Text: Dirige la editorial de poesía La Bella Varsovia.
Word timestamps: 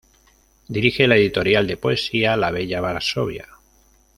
Dirige 0.67 1.05
la 1.07 1.15
editorial 1.15 1.67
de 1.67 1.77
poesía 1.77 2.35
La 2.35 2.49
Bella 2.49 2.81
Varsovia. 2.81 3.47